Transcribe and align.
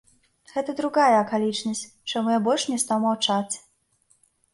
Гэта 0.53 0.73
другая 0.79 1.17
акалічнасць, 1.17 1.81
чаму 2.13 2.33
я 2.33 2.39
больш 2.47 2.63
не 2.71 2.79
стаў 2.85 2.99
маўчаць. 3.05 3.55